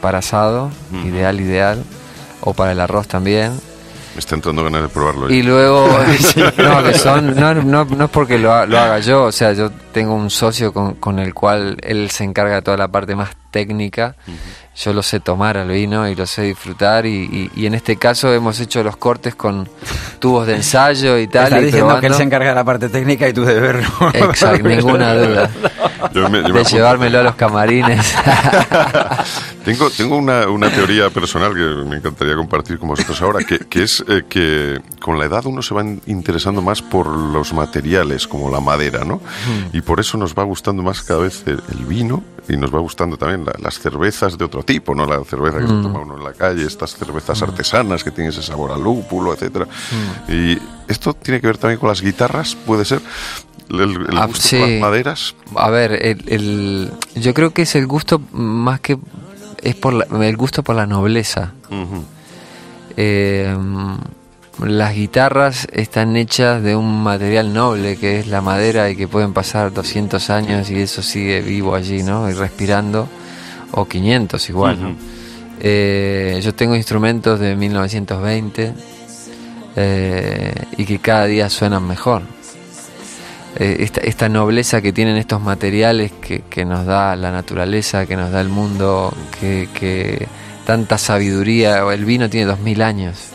para 0.00 0.18
asado, 0.18 0.70
ideal, 1.04 1.40
ideal. 1.40 1.82
O 2.46 2.52
para 2.52 2.72
el 2.72 2.80
arroz 2.80 3.08
también. 3.08 3.52
Me 4.14 4.18
está 4.20 4.34
entrando 4.34 4.62
ganas 4.64 4.82
de 4.82 4.88
probarlo. 4.88 5.30
Y 5.30 5.42
luego, 5.42 5.88
no, 6.58 6.82
que 6.84 6.94
son, 6.94 7.34
no, 7.34 7.54
no, 7.54 7.84
no 7.84 8.04
es 8.04 8.10
porque 8.10 8.38
lo, 8.38 8.52
ha- 8.52 8.66
lo 8.66 8.78
haga 8.78 8.98
yo, 8.98 9.24
o 9.24 9.32
sea, 9.32 9.52
yo 9.54 9.70
tengo 9.92 10.14
un 10.14 10.30
socio 10.30 10.72
con, 10.72 10.94
con 10.94 11.18
el 11.18 11.32
cual 11.32 11.76
él 11.82 12.10
se 12.10 12.22
encarga 12.24 12.56
de 12.56 12.62
toda 12.62 12.76
la 12.76 12.88
parte 12.88 13.14
más 13.16 13.30
técnica. 13.54 14.16
Yo 14.76 14.92
lo 14.92 15.04
sé 15.04 15.20
tomar 15.20 15.56
al 15.56 15.68
vino 15.68 16.08
y 16.08 16.16
lo 16.16 16.26
sé 16.26 16.42
disfrutar. 16.42 17.06
Y, 17.06 17.50
y- 17.54 17.60
y 17.62 17.66
en 17.66 17.74
este 17.74 17.94
caso 17.96 18.32
hemos 18.34 18.58
hecho 18.58 18.82
los 18.82 18.96
cortes 18.96 19.36
con 19.36 19.68
tubos 20.18 20.48
de 20.48 20.56
ensayo 20.56 21.16
y 21.16 21.28
tal. 21.28 21.44
Estás 21.44 21.62
y 21.62 21.64
diciendo 21.66 21.88
que 21.90 21.94
él 21.94 22.00
probando. 22.00 22.16
se 22.18 22.22
encarga 22.24 22.48
de 22.48 22.54
la 22.56 22.64
parte 22.64 22.88
técnica 22.88 23.28
y 23.28 23.32
tú 23.32 23.44
de 23.44 23.60
verlo. 23.60 23.86
Exacto, 24.12 24.68
ninguna 24.68 25.14
duda. 25.14 25.48
Yo 26.12 26.28
me- 26.28 26.42
yo 26.42 26.48
me 26.52 26.58
De 26.58 26.64
llevármelo 26.64 27.20
a 27.20 27.22
los 27.22 27.36
camarines. 27.36 28.04
Tengo, 29.64 29.88
tengo 29.88 30.18
una, 30.18 30.46
una 30.48 30.68
teoría 30.70 31.08
personal 31.08 31.54
que 31.54 31.60
me 31.88 31.96
encantaría 31.96 32.34
compartir 32.36 32.78
con 32.78 32.90
vosotros 32.90 33.22
ahora, 33.22 33.42
que, 33.44 33.60
que 33.60 33.82
es 33.84 34.04
eh, 34.08 34.24
que 34.28 34.78
con 35.00 35.18
la 35.18 35.24
edad 35.24 35.46
uno 35.46 35.62
se 35.62 35.72
va 35.74 35.80
in- 35.82 36.02
interesando 36.06 36.60
más 36.60 36.82
por 36.82 37.06
los 37.06 37.54
materiales, 37.54 38.28
como 38.28 38.50
la 38.50 38.60
madera, 38.60 39.04
¿no? 39.06 39.22
Y 39.72 39.80
por 39.80 40.00
eso 40.00 40.18
nos 40.18 40.34
va 40.34 40.42
gustando 40.42 40.82
más 40.82 41.00
cada 41.02 41.20
vez 41.20 41.44
el, 41.46 41.62
el 41.72 41.86
vino, 41.86 42.22
y 42.48 42.56
nos 42.56 42.74
va 42.74 42.78
gustando 42.80 43.16
también 43.16 43.44
la- 43.44 43.54
las 43.58 43.78
cervezas 43.78 44.36
de 44.36 44.44
otro 44.44 44.62
tipo, 44.62 44.94
¿no? 44.94 45.06
La 45.06 45.22
cerveza 45.24 45.58
que 45.60 45.66
se 45.66 45.72
Mm. 45.72 45.82
toma 45.82 46.00
uno 46.00 46.16
en 46.18 46.24
la 46.24 46.32
calle, 46.32 46.66
estas 46.66 46.94
cervezas 46.96 47.40
artesanas 47.42 48.04
que 48.04 48.10
tienen 48.10 48.32
ese 48.32 48.42
sabor 48.42 48.72
a 48.72 48.76
lúpulo, 48.76 49.32
etcétera. 49.32 49.66
Y 50.28 50.58
esto 50.88 51.14
tiene 51.14 51.40
que 51.40 51.46
ver 51.46 51.58
también 51.58 51.78
con 51.80 51.88
las 51.88 52.02
guitarras, 52.02 52.54
puede 52.54 52.84
ser. 52.84 53.00
El, 53.70 53.80
el 53.80 54.18
Ah, 54.18 54.26
gusto 54.26 54.42
sí. 54.46 54.58
por 54.58 54.68
las 54.68 54.80
maderas. 54.80 55.34
A 55.56 55.70
ver, 55.70 55.92
el, 55.92 56.22
el- 56.28 56.92
yo 57.14 57.32
creo 57.32 57.52
que 57.54 57.62
es 57.62 57.74
el 57.76 57.86
gusto 57.86 58.20
más 58.32 58.80
que 58.80 58.98
es 59.62 59.74
por 59.74 59.94
la- 59.94 60.26
el 60.26 60.36
gusto 60.36 60.62
por 60.62 60.76
la 60.76 60.86
nobleza. 60.86 61.52
Eh, 62.96 63.56
las 64.66 64.94
guitarras 64.94 65.66
están 65.72 66.16
hechas 66.16 66.62
de 66.62 66.76
un 66.76 67.02
material 67.02 67.52
noble 67.52 67.96
que 67.96 68.20
es 68.20 68.26
la 68.26 68.40
madera 68.40 68.90
y 68.90 68.96
que 68.96 69.08
pueden 69.08 69.32
pasar 69.32 69.72
200 69.72 70.30
años 70.30 70.70
y 70.70 70.80
eso 70.80 71.02
sigue 71.02 71.40
vivo 71.40 71.74
allí, 71.74 72.02
¿no? 72.02 72.30
Y 72.30 72.32
respirando, 72.32 73.08
o 73.72 73.86
500 73.86 74.48
igual. 74.50 74.96
Eh, 75.60 76.40
yo 76.42 76.54
tengo 76.54 76.76
instrumentos 76.76 77.40
de 77.40 77.56
1920 77.56 78.74
eh, 79.76 80.54
y 80.76 80.84
que 80.84 80.98
cada 80.98 81.26
día 81.26 81.48
suenan 81.50 81.86
mejor. 81.86 82.22
Eh, 83.56 83.76
esta, 83.80 84.00
esta 84.00 84.28
nobleza 84.28 84.82
que 84.82 84.92
tienen 84.92 85.16
estos 85.16 85.40
materiales 85.40 86.12
que, 86.12 86.42
que 86.42 86.64
nos 86.64 86.86
da 86.86 87.14
la 87.16 87.30
naturaleza, 87.30 88.04
que 88.06 88.16
nos 88.16 88.32
da 88.32 88.40
el 88.40 88.48
mundo, 88.48 89.14
que, 89.40 89.68
que 89.72 90.26
tanta 90.66 90.98
sabiduría, 90.98 91.80
el 91.92 92.04
vino 92.04 92.28
tiene 92.28 92.46
2000 92.46 92.82
años, 92.82 93.33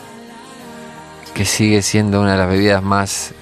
que 1.39 1.45
sigue 1.45 1.81
siendo 1.81 2.19
una 2.19 2.33
de 2.33 2.37
las 2.37 2.49
bebidas 2.49 2.83
más... 2.83 3.33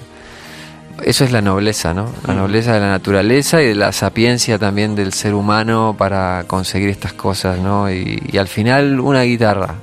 Eso 1.02 1.24
es 1.24 1.32
la 1.32 1.42
nobleza, 1.42 1.94
¿no? 1.94 2.08
La 2.28 2.32
nobleza 2.32 2.72
de 2.72 2.78
la 2.78 2.90
naturaleza 2.90 3.60
y 3.60 3.66
de 3.66 3.74
la 3.74 3.90
sapiencia 3.90 4.56
también 4.56 4.94
del 4.94 5.12
ser 5.12 5.34
humano 5.34 5.96
para 5.98 6.44
conseguir 6.46 6.90
estas 6.90 7.12
cosas, 7.12 7.58
¿no? 7.58 7.90
Y, 7.90 8.22
y 8.30 8.38
al 8.38 8.46
final 8.46 9.00
una 9.00 9.22
guitarra, 9.22 9.74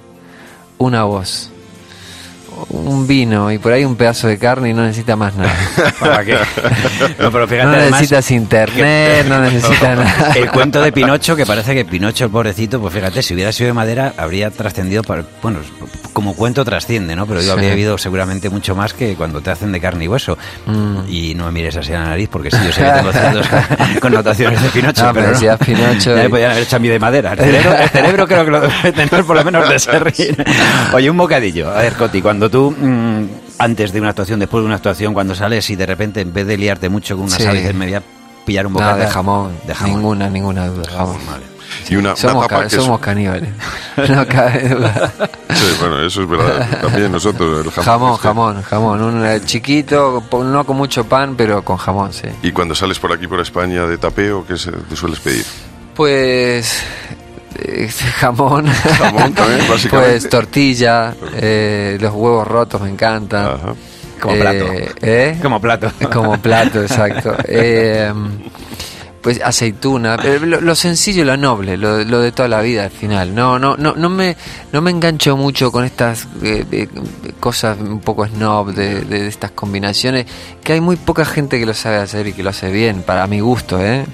una 0.77 1.03
voz, 1.03 1.51
un 2.85 3.07
vino 3.07 3.51
y 3.51 3.57
por 3.57 3.73
ahí 3.73 3.83
un 3.85 3.95
pedazo 3.95 4.27
de 4.27 4.37
carne 4.37 4.69
y 4.69 4.73
no 4.73 4.83
necesita 4.83 5.15
más 5.15 5.35
nada. 5.35 5.53
¿Para 5.99 6.23
qué? 6.23 6.37
No, 7.19 7.31
pero 7.31 7.47
fíjate, 7.47 7.65
no 7.67 7.71
además, 7.73 7.91
necesitas 8.01 8.31
internet, 8.31 9.25
no 9.27 9.39
necesitas 9.41 9.81
nada. 9.97 10.31
el 10.35 10.49
cuento 10.51 10.81
de 10.81 10.91
Pinocho, 10.91 11.35
que 11.35 11.45
parece 11.45 11.73
que 11.73 11.85
Pinocho, 11.85 12.25
el 12.25 12.31
pobrecito, 12.31 12.79
pues 12.79 12.93
fíjate, 12.93 13.21
si 13.21 13.33
hubiera 13.33 13.51
sido 13.51 13.67
de 13.67 13.73
madera, 13.73 14.13
habría 14.17 14.51
trascendido, 14.51 15.03
para, 15.03 15.23
bueno, 15.41 15.59
como 16.13 16.33
cuento 16.35 16.63
trasciende, 16.63 17.15
¿no? 17.15 17.25
Pero 17.27 17.39
yo 17.41 17.45
Sí. 17.47 17.51
habría 17.51 17.69
vivido 17.69 17.97
seguramente 17.97 18.49
mucho 18.49 18.75
más 18.75 18.93
que 18.93 19.15
cuando 19.15 19.41
te 19.41 19.51
hacen 19.51 19.71
de 19.71 19.81
carne 19.81 20.05
y 20.05 20.07
hueso. 20.07 20.37
Mm. 20.65 20.97
Y 21.09 21.35
no 21.35 21.45
me 21.45 21.51
mires 21.51 21.75
así 21.77 21.91
a 21.93 21.99
la 21.99 22.05
nariz, 22.05 22.29
porque 22.31 22.49
sí, 22.51 22.57
yo 22.65 22.71
sé 22.71 22.83
que 22.83 22.89
tengo 22.91 23.11
ciertas 23.11 23.69
connotaciones 24.01 24.61
de 24.61 24.69
Pinocho. 24.69 25.05
No, 25.05 25.13
pero 25.13 25.25
pero 25.25 25.33
decías 25.37 25.57
Pinocho 25.59 26.11
Ya 26.11 26.21
me 26.21 26.25
y- 26.25 26.29
podían 26.29 26.51
haber 26.51 26.63
hecho 26.63 26.75
a 26.75 26.79
mí 26.79 26.87
de 26.87 26.99
madera. 26.99 27.33
El 27.33 27.39
cerebro, 27.39 27.73
el 27.73 27.89
cerebro 27.89 28.27
creo 28.27 28.45
que 28.45 28.51
lo 28.51 28.61
debe 28.61 28.91
tener 28.91 29.23
por 29.25 29.35
lo 29.35 29.43
menos 29.43 29.67
de 29.69 29.79
serrín. 29.79 30.35
Oye, 30.93 31.09
un 31.09 31.17
bocadillo. 31.17 31.69
A 31.71 31.81
ver, 31.81 31.93
Coti, 31.93 32.21
cuando 32.21 32.49
tú, 32.49 32.74
mm, 32.79 33.23
antes 33.59 33.91
de 33.91 33.99
una 33.99 34.09
actuación, 34.09 34.39
después 34.39 34.61
de 34.61 34.65
una 34.67 34.75
actuación, 34.75 35.13
cuando 35.13 35.35
sales 35.35 35.69
y 35.69 35.75
de 35.75 35.85
repente, 35.85 36.21
en 36.21 36.33
vez 36.33 36.45
de 36.47 36.57
liarte 36.57 36.89
mucho 36.89 37.15
con 37.15 37.25
una 37.25 37.37
Sí. 37.37 37.43
sal, 37.43 37.55
dices, 37.55 37.73
me 37.73 37.85
voy 37.85 37.95
a 37.95 38.03
pillar 38.45 38.67
un 38.67 38.73
No, 38.73 38.79
bocata. 38.79 38.97
de 38.97 39.07
jamón, 39.07 39.57
De 39.65 39.73
jamón. 39.75 39.95
ninguna, 39.95 40.29
ninguna 40.29 40.67
duda, 40.67 40.87
vamos. 40.95 41.17
Y 41.89 41.95
una, 41.97 42.09
una 42.09 42.15
Somos, 42.15 42.47
tapa 42.47 42.61
ca- 42.63 42.67
que 42.69 42.75
es- 42.75 42.81
somos 42.83 42.99
caníbales, 42.99 43.49
no 44.09 44.27
cabe 44.27 44.69
duda. 44.69 45.11
Sí, 45.49 45.65
bueno, 45.79 46.01
eso 46.05 46.21
es 46.23 46.29
verdad. 46.29 46.81
También 46.81 47.11
nosotros, 47.11 47.65
el 47.65 47.71
jamón. 47.71 47.85
Jamón, 47.85 48.11
este. 48.15 48.23
jamón, 48.23 48.61
jamón, 48.63 49.01
un 49.01 49.25
eh, 49.25 49.41
chiquito, 49.45 50.23
no 50.31 50.63
con 50.65 50.77
mucho 50.77 51.03
pan, 51.05 51.35
pero 51.35 51.63
con 51.63 51.77
jamón, 51.77 52.13
sí. 52.13 52.27
Y 52.43 52.51
cuando 52.51 52.75
sales 52.75 52.97
por 52.99 53.11
aquí, 53.11 53.27
por 53.27 53.39
España, 53.39 53.85
de 53.87 53.97
tapeo, 53.97 54.45
¿qué 54.47 54.57
se- 54.57 54.71
te 54.71 54.95
sueles 54.95 55.19
pedir? 55.19 55.45
Pues 55.95 56.81
eh, 57.59 57.89
jamón, 58.19 58.65
Jamón 58.67 59.33
también, 59.33 59.59
básicamente. 59.69 60.11
pues 60.11 60.29
tortilla, 60.29 61.13
eh, 61.35 61.97
los 61.99 62.13
huevos 62.13 62.47
rotos 62.47 62.81
me 62.81 62.89
encantan. 62.89 63.45
Ajá. 63.45 63.75
Como 64.21 64.35
Eh, 64.35 64.39
plato. 64.39 64.65
¿eh? 65.01 65.39
Como 65.41 65.61
plato. 65.61 65.91
Como 66.11 66.37
plato, 66.41 66.81
exacto. 66.83 67.35
Eh, 69.25 69.39
pues 69.39 69.41
aceituna, 69.43 70.17
pero 70.21 70.45
lo, 70.45 70.61
lo 70.61 70.75
sencillo 70.75 71.23
y 71.23 71.25
lo 71.25 71.35
noble, 71.35 71.77
lo, 71.77 72.03
lo 72.03 72.19
de 72.19 72.31
toda 72.31 72.47
la 72.47 72.61
vida 72.61 72.83
al 72.83 72.91
final. 72.91 73.33
No, 73.33 73.57
no, 73.57 73.75
no, 73.75 73.93
no 73.95 74.07
me, 74.09 74.37
no 74.71 74.81
me 74.81 74.91
engancho 74.91 75.35
mucho 75.35 75.71
con 75.71 75.83
estas 75.83 76.27
eh, 76.43 76.63
eh, 76.71 76.87
cosas 77.39 77.77
un 77.79 78.01
poco 78.01 78.27
snob 78.27 78.73
de, 78.73 79.01
de- 79.01 79.19
de 79.21 79.27
estas 79.27 79.49
combinaciones, 79.51 80.27
que 80.63 80.73
hay 80.73 80.81
muy 80.81 80.95
poca 80.95 81.25
gente 81.25 81.59
que 81.59 81.65
lo 81.65 81.73
sabe 81.73 81.97
hacer 81.97 82.27
y 82.27 82.33
que 82.33 82.43
lo 82.43 82.51
hace 82.51 82.69
bien, 82.71 83.01
para 83.01 83.25
mi 83.25 83.39
gusto, 83.39 83.79
¿eh? 83.83 84.05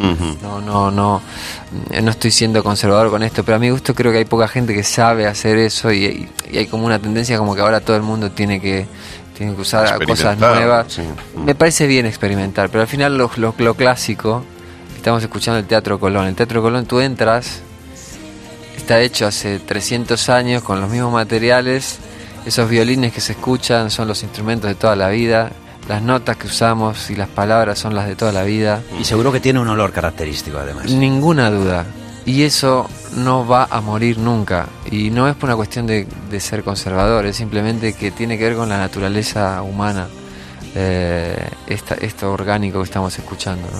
No, 0.41 0.61
no, 0.61 0.89
no, 0.91 1.21
no 2.01 2.09
estoy 2.11 2.31
siendo 2.31 2.63
conservador 2.63 3.09
con 3.09 3.21
esto, 3.23 3.43
pero 3.43 3.57
a 3.57 3.59
mi 3.59 3.69
gusto 3.69 3.93
creo 3.93 4.11
que 4.13 4.19
hay 4.19 4.25
poca 4.25 4.47
gente 4.47 4.73
que 4.73 4.83
sabe 4.83 5.27
hacer 5.27 5.57
eso 5.57 5.91
y, 5.91 6.29
y- 6.51 6.57
hay 6.57 6.67
como 6.67 6.85
una 6.85 6.99
tendencia 6.99 7.37
como 7.37 7.53
que 7.53 7.61
ahora 7.61 7.81
todo 7.81 7.97
el 7.97 8.03
mundo 8.03 8.31
tiene 8.31 8.61
que, 8.61 8.85
tiene 9.37 9.55
que 9.55 9.61
usar 9.61 9.85
cosas 10.07 10.37
nuevas. 10.59 10.93
sí. 10.93 11.01
Me 11.45 11.53
parece 11.55 11.85
bien 11.87 12.05
experimentar, 12.05 12.69
pero 12.69 12.81
al 12.81 12.87
final 12.87 13.17
lo, 13.17 13.29
lo- 13.35 13.55
lo 13.57 13.73
clásico, 13.75 14.43
estamos 15.01 15.23
escuchando 15.23 15.59
el 15.59 15.65
Teatro 15.65 15.99
Colón. 15.99 16.27
El 16.27 16.35
Teatro 16.35 16.61
Colón 16.61 16.85
tú 16.85 16.99
entras, 16.99 17.61
está 18.77 18.99
hecho 19.01 19.25
hace 19.25 19.59
300 19.59 20.29
años 20.29 20.61
con 20.63 20.79
los 20.79 20.89
mismos 20.89 21.11
materiales, 21.11 21.97
esos 22.45 22.69
violines 22.69 23.11
que 23.13 23.19
se 23.21 23.33
escuchan 23.33 23.89
son 23.91 24.07
los 24.07 24.21
instrumentos 24.23 24.67
de 24.69 24.75
toda 24.75 24.95
la 24.95 25.09
vida, 25.09 25.51
las 25.89 26.01
notas 26.03 26.37
que 26.37 26.47
usamos 26.47 27.09
y 27.09 27.15
las 27.15 27.27
palabras 27.29 27.79
son 27.79 27.95
las 27.95 28.07
de 28.07 28.15
toda 28.15 28.31
la 28.31 28.43
vida. 28.43 28.81
Y 28.99 29.03
seguro 29.03 29.31
que 29.31 29.39
tiene 29.39 29.59
un 29.59 29.67
olor 29.67 29.91
característico, 29.91 30.57
además. 30.59 30.85
Ninguna 30.85 31.49
duda. 31.49 31.85
Y 32.23 32.43
eso 32.43 32.87
no 33.15 33.47
va 33.47 33.67
a 33.71 33.81
morir 33.81 34.19
nunca. 34.19 34.67
Y 34.91 35.09
no 35.09 35.27
es 35.27 35.35
por 35.35 35.49
una 35.49 35.55
cuestión 35.55 35.87
de, 35.87 36.05
de 36.29 36.39
ser 36.39 36.63
conservador, 36.63 37.25
es 37.25 37.35
simplemente 37.37 37.93
que 37.93 38.11
tiene 38.11 38.37
que 38.37 38.43
ver 38.45 38.55
con 38.55 38.69
la 38.69 38.77
naturaleza 38.77 39.63
humana, 39.63 40.07
eh, 40.75 41.35
esta- 41.65 41.95
esto 41.95 42.31
orgánico 42.31 42.77
que 42.79 42.85
estamos 42.85 43.17
escuchando. 43.17 43.67
¿no? 43.67 43.79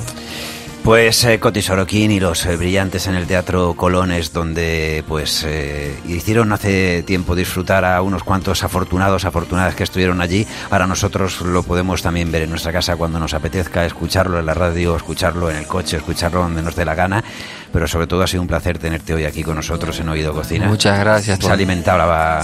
Pues 0.84 1.24
eh, 1.26 1.40
Coti 1.40 1.62
Sorokin 1.62 2.10
y 2.10 2.20
los 2.20 2.44
eh, 2.48 2.58
brillantes 2.58 3.06
en 3.06 3.14
el 3.14 3.28
Teatro 3.28 3.76
Colones, 3.76 4.34
donde 4.34 5.04
pues 5.08 5.46
eh, 5.48 5.96
hicieron 6.08 6.52
hace 6.54 7.04
tiempo 7.04 7.36
disfrutar 7.36 7.86
a 7.86 8.02
unos 8.02 8.24
cuantos 8.24 8.64
afortunados, 8.64 9.26
afortunadas 9.26 9.76
que 9.76 9.84
estuvieron 9.84 10.22
allí. 10.22 10.48
Ahora 10.72 10.88
nosotros 10.88 11.40
lo 11.42 11.62
podemos 11.62 12.02
también 12.02 12.32
ver 12.32 12.42
en 12.42 12.50
nuestra 12.50 12.72
casa 12.72 12.96
cuando 12.96 13.20
nos 13.20 13.36
apetezca, 13.36 13.86
escucharlo 13.86 14.40
en 14.40 14.46
la 14.48 14.56
radio, 14.56 14.96
escucharlo 14.96 15.52
en 15.52 15.58
el 15.58 15.68
coche, 15.68 15.98
escucharlo 15.98 16.42
donde 16.42 16.64
nos 16.64 16.76
dé 16.76 16.84
la 16.84 16.96
gana. 16.96 17.24
Pero 17.72 17.88
sobre 17.88 18.08
todo 18.08 18.24
ha 18.24 18.28
sido 18.28 18.42
un 18.42 18.48
placer 18.48 18.80
tenerte 18.80 19.14
hoy 19.14 19.26
aquí 19.26 19.44
con 19.44 19.56
nosotros 19.56 20.00
en 20.00 20.10
Oído 20.10 20.34
Cocina. 20.34 20.66
Muchas 20.66 21.00
gracias 21.00 21.38
Se 21.38 21.44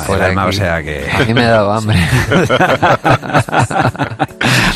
por 0.06 0.18
el 0.18 0.24
alma, 0.24 0.44
aquí. 0.44 0.50
o 0.50 0.54
sea 0.54 0.84
que... 0.84 1.10
A 1.12 1.26
mí 1.26 1.34
me 1.34 1.44
ha 1.44 1.50
dado 1.50 1.74
hambre. 1.74 1.98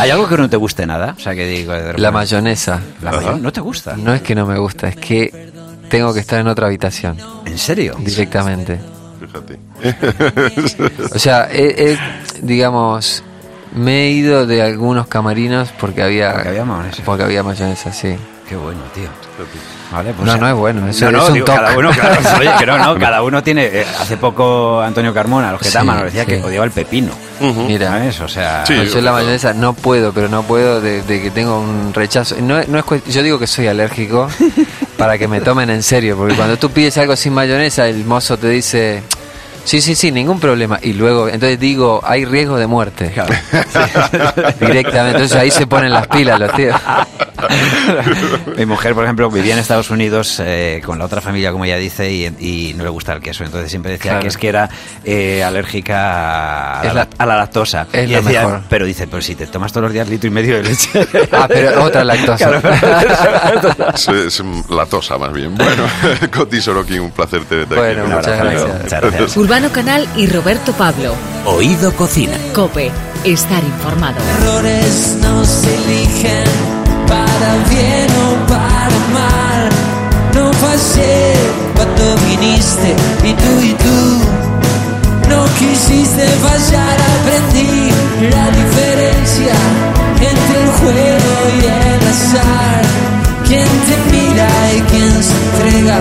¿Hay 0.01 0.09
algo 0.11 0.27
que 0.27 0.37
no 0.37 0.49
te 0.49 0.57
guste 0.57 0.85
nada? 0.85 1.13
O 1.17 1.19
sea, 1.19 1.33
que 1.35 1.47
digo... 1.47 1.73
La 1.97 2.11
mayonesa. 2.11 2.79
La 3.01 3.11
mayo- 3.11 3.37
¿No 3.37 3.51
te 3.51 3.61
gusta? 3.61 3.95
No 3.95 4.13
es 4.13 4.21
que 4.21 4.35
no 4.35 4.45
me 4.45 4.57
gusta, 4.57 4.87
es 4.87 4.95
que 4.95 5.51
tengo 5.89 6.13
que 6.13 6.19
estar 6.21 6.39
en 6.39 6.47
otra 6.47 6.67
habitación 6.67 7.17
¿En 7.45 7.57
serio? 7.57 7.95
directamente. 7.99 8.79
Fíjate. 9.19 9.59
O 11.15 11.19
sea, 11.19 11.47
he- 11.51 11.91
he, 11.93 11.97
digamos, 12.41 13.23
me 13.75 14.03
he 14.07 14.11
ido 14.11 14.45
de 14.47 14.61
algunos 14.61 15.07
camarinos 15.07 15.69
porque 15.79 16.01
había, 16.03 16.33
Porque 16.33 16.49
había 16.49 16.65
mayonesa. 16.65 17.03
porque 17.05 17.23
había 17.23 17.43
mayonesa, 17.43 17.91
sí. 17.91 18.15
Qué 18.47 18.55
bueno, 18.55 18.81
tío. 18.93 19.07
Vale, 19.91 20.13
pues 20.13 20.25
No, 20.25 20.37
no 20.37 20.47
es 20.47 20.53
bueno, 20.55 20.87
eso 20.87 21.05
no, 21.05 21.11
no, 21.17 21.23
es 21.23 21.27
un 21.29 21.33
digo, 21.35 21.45
toque. 21.45 21.57
cada 21.59 21.77
uno, 21.77 21.89
oye, 22.39 22.51
que 22.59 22.65
no, 22.65 22.77
no, 22.77 22.99
cada 22.99 23.21
uno 23.23 23.41
tiene. 23.43 23.65
eh, 23.65 23.85
hace 23.99 24.17
poco 24.17 24.81
Antonio 24.81 25.13
Carmona, 25.13 25.51
los 25.51 25.61
que 25.61 25.69
Sí, 25.69 25.77
nos 25.85 26.03
decía 26.03 26.23
sí. 26.25 26.31
que 26.31 26.43
odiaba 26.43 26.65
el 26.65 26.71
pepino. 26.71 27.11
Mira, 27.67 27.87
¿Sabes? 27.89 28.19
O 28.21 28.27
sea, 28.27 28.65
Sí. 28.65 28.75
yo 28.93 29.01
la 29.01 29.11
mayonesa 29.11 29.53
no 29.53 29.73
puedo, 29.73 30.11
pero 30.13 30.29
no 30.29 30.43
puedo 30.43 30.79
de, 30.81 31.01
de 31.03 31.21
que 31.21 31.31
tengo 31.31 31.59
un 31.59 31.93
rechazo. 31.93 32.35
No, 32.41 32.59
es- 32.59 32.67
no 32.67 32.77
es 32.79 32.85
yo 33.07 33.23
digo 33.23 33.39
que 33.39 33.47
soy 33.47 33.67
alérgico 33.67 34.27
para 34.97 35.17
que 35.17 35.27
me 35.27 35.41
tomen 35.41 35.69
en 35.69 35.83
serio, 35.83 36.15
porque 36.17 36.35
cuando 36.35 36.57
tú 36.57 36.69
pides 36.69 36.97
algo 36.97 37.15
sin 37.15 37.33
mayonesa, 37.33 37.87
el 37.87 38.05
mozo 38.05 38.37
te 38.37 38.49
dice, 38.49 39.01
sí, 39.63 39.81
sí, 39.81 39.95
sí, 39.95 40.11
ningún 40.11 40.39
problema. 40.39 40.79
Y 40.81 40.93
luego, 40.93 41.27
entonces 41.27 41.59
digo, 41.59 42.01
hay 42.05 42.25
riesgo 42.25 42.57
de 42.57 42.67
muerte. 42.67 43.11
Directamente, 44.59 45.17
entonces 45.17 45.33
ahí 45.37 45.51
se 45.51 45.67
ponen 45.67 45.91
las 45.91 46.07
pilas 46.07 46.39
los 46.39 46.51
tíos. 46.53 46.75
mi 48.57 48.65
mujer, 48.65 48.93
por 48.93 49.03
ejemplo, 49.03 49.29
vivía 49.29 49.53
en 49.53 49.59
Estados 49.59 49.89
Unidos 49.89 50.39
eh, 50.43 50.81
con 50.85 50.97
la 50.99 51.05
otra 51.05 51.21
familia, 51.21 51.51
como 51.51 51.65
ella 51.65 51.77
dice, 51.77 52.11
y, 52.11 52.25
y 52.39 52.73
no 52.75 52.83
le 52.83 52.89
gusta 52.89 53.13
el 53.13 53.21
queso. 53.21 53.43
Entonces 53.43 53.69
siempre 53.69 53.91
decía 53.93 54.11
Claro. 54.11 54.21
que 54.23 54.27
es 54.29 54.37
que 54.37 54.47
era 54.47 54.69
eh, 55.03 55.43
alérgica 55.43 56.79
a, 56.81 56.83
Es 56.83 56.93
la, 56.93 56.93
la- 57.03 57.07
a 57.17 57.25
la 57.25 57.37
lactosa. 57.37 57.87
es 57.93 58.09
Y 58.09 58.13
lo 58.13 58.21
decía, 58.21 58.41
mejor. 58.45 58.61
Pero 58.69 58.85
dice, 58.85 59.07
pero 59.07 59.21
si 59.21 59.35
te 59.35 59.47
tomas 59.47 59.71
todos 59.71 59.83
los 59.85 59.93
días 59.93 60.07
litro 60.09 60.27
y 60.27 60.31
medio 60.31 60.55
de 60.57 60.63
leche. 60.63 60.89
Ah, 61.31 61.47
pero 61.47 61.83
otra 61.83 62.03
lactosa. 62.03 62.49
Es, 63.95 64.07
es 64.07 64.43
la 64.69 64.85
tosa, 64.85 65.17
más 65.17 65.31
bien. 65.33 65.55
Bueno, 65.55 65.83
Coti 66.33 66.59
Sorokin, 66.61 66.99
un 67.01 67.11
placer 67.11 67.43
tenerte 67.45 67.75
Bueno, 67.75 68.03
aquí. 68.03 68.11
muchas 68.11 68.27
Un 68.27 68.33
abrazo, 68.47 68.65
gracias. 68.67 68.83
Muchas 68.83 69.01
gracias. 69.01 69.37
Urbano 69.37 69.69
Canal 69.71 70.07
y 70.15 70.27
Roberto 70.27 70.73
Pablo. 70.73 71.13
Oído 71.45 71.93
Cocina. 71.93 72.37
Cope, 72.53 72.91
estar 73.23 73.63
informado. 73.63 74.17
Errores 74.39 75.17
no 75.21 75.43
se 75.45 75.75
eligen 75.75 76.80
para 77.41 77.63
bien 77.69 78.07
o 78.25 78.47
para 78.47 78.99
mal. 79.17 79.61
No 80.35 80.45
ayer 80.49 81.37
cuando 81.75 82.03
viniste 82.27 82.89
y 83.23 83.33
tú 83.33 83.51
y 83.69 83.73
tú 83.83 83.99
no 85.29 85.45
quisiste 85.57 86.25
fallar, 86.45 86.97
aprendí 87.15 87.89
la 88.35 88.45
diferencia 88.59 89.55
entre 90.31 90.55
el 90.63 90.69
juego 90.79 91.33
y 91.57 91.65
el 91.65 92.01
azar. 92.13 92.83
Quien 93.47 93.69
te 93.87 93.95
mira 94.11 94.49
y 94.77 94.81
quien 94.91 95.23
se 95.23 95.35
entrega, 95.43 95.99